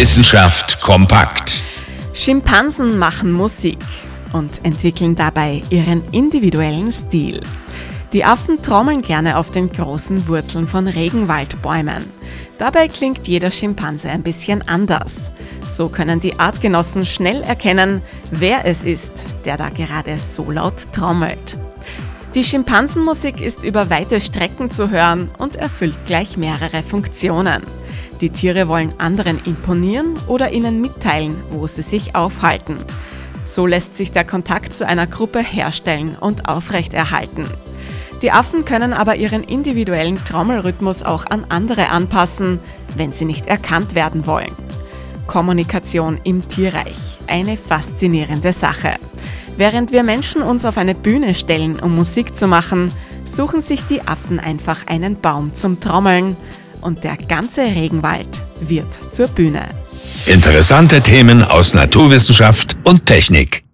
Wissenschaft 0.00 0.80
kompakt. 0.80 1.62
Schimpansen 2.14 2.98
machen 2.98 3.32
Musik 3.32 3.76
und 4.32 4.64
entwickeln 4.64 5.14
dabei 5.14 5.62
ihren 5.68 6.02
individuellen 6.10 6.90
Stil. 6.90 7.42
Die 8.14 8.24
Affen 8.24 8.62
trommeln 8.62 9.02
gerne 9.02 9.36
auf 9.36 9.50
den 9.50 9.70
großen 9.70 10.26
Wurzeln 10.26 10.66
von 10.66 10.86
Regenwaldbäumen. 10.86 12.02
Dabei 12.56 12.88
klingt 12.88 13.28
jeder 13.28 13.50
Schimpanse 13.50 14.08
ein 14.08 14.22
bisschen 14.22 14.66
anders. 14.66 15.32
So 15.68 15.90
können 15.90 16.18
die 16.18 16.38
Artgenossen 16.38 17.04
schnell 17.04 17.42
erkennen, 17.42 18.00
wer 18.30 18.64
es 18.64 18.84
ist, 18.84 19.12
der 19.44 19.58
da 19.58 19.68
gerade 19.68 20.16
so 20.18 20.50
laut 20.50 20.90
trommelt. 20.92 21.58
Die 22.34 22.44
Schimpansenmusik 22.44 23.42
ist 23.42 23.64
über 23.64 23.90
weite 23.90 24.22
Strecken 24.22 24.70
zu 24.70 24.88
hören 24.88 25.30
und 25.36 25.56
erfüllt 25.56 26.06
gleich 26.06 26.38
mehrere 26.38 26.82
Funktionen. 26.82 27.60
Die 28.20 28.30
Tiere 28.30 28.68
wollen 28.68 28.92
anderen 28.98 29.40
imponieren 29.44 30.14
oder 30.26 30.52
ihnen 30.52 30.80
mitteilen, 30.80 31.34
wo 31.50 31.66
sie 31.66 31.82
sich 31.82 32.14
aufhalten. 32.14 32.76
So 33.46 33.66
lässt 33.66 33.96
sich 33.96 34.12
der 34.12 34.24
Kontakt 34.24 34.76
zu 34.76 34.86
einer 34.86 35.06
Gruppe 35.06 35.40
herstellen 35.40 36.16
und 36.20 36.48
aufrechterhalten. 36.48 37.46
Die 38.20 38.30
Affen 38.30 38.66
können 38.66 38.92
aber 38.92 39.16
ihren 39.16 39.42
individuellen 39.42 40.22
Trommelrhythmus 40.22 41.02
auch 41.02 41.24
an 41.24 41.46
andere 41.48 41.88
anpassen, 41.88 42.58
wenn 42.94 43.12
sie 43.12 43.24
nicht 43.24 43.46
erkannt 43.46 43.94
werden 43.94 44.26
wollen. 44.26 44.52
Kommunikation 45.26 46.20
im 46.24 46.46
Tierreich. 46.46 47.18
Eine 47.26 47.56
faszinierende 47.56 48.52
Sache. 48.52 48.96
Während 49.56 49.92
wir 49.92 50.02
Menschen 50.02 50.42
uns 50.42 50.66
auf 50.66 50.76
eine 50.76 50.94
Bühne 50.94 51.34
stellen, 51.34 51.80
um 51.80 51.94
Musik 51.94 52.36
zu 52.36 52.46
machen, 52.46 52.92
suchen 53.24 53.62
sich 53.62 53.82
die 53.86 54.02
Affen 54.02 54.38
einfach 54.38 54.86
einen 54.86 55.20
Baum 55.20 55.54
zum 55.54 55.80
Trommeln 55.80 56.36
und 56.80 57.04
der 57.04 57.16
ganze 57.16 57.62
Regenwald 57.62 58.28
wird 58.60 58.88
zur 59.12 59.28
Bühne. 59.28 59.68
Interessante 60.26 61.00
Themen 61.00 61.42
aus 61.42 61.74
Naturwissenschaft 61.74 62.76
und 62.86 63.06
Technik. 63.06 63.64